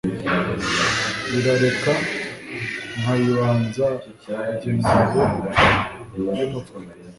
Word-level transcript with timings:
Barareka 1.31 1.93
nkayibanza 2.99 3.87
jye 4.61 4.71
ngabo 4.77 5.21
y'umutwe. 6.37 6.79